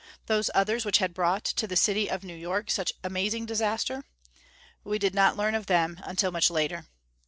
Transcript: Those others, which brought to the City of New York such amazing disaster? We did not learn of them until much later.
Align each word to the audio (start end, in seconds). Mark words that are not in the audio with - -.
Those 0.25 0.49
others, 0.55 0.83
which 0.83 0.99
brought 1.13 1.43
to 1.45 1.67
the 1.67 1.75
City 1.75 2.09
of 2.09 2.23
New 2.23 2.33
York 2.33 2.71
such 2.71 2.91
amazing 3.03 3.45
disaster? 3.45 4.03
We 4.83 4.97
did 4.97 5.13
not 5.13 5.37
learn 5.37 5.53
of 5.53 5.67
them 5.67 5.99
until 6.05 6.31
much 6.31 6.49
later. 6.49 6.87